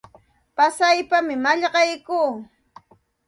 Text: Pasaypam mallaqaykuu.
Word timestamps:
Pasaypam 0.55 1.27
mallaqaykuu. 1.43 2.29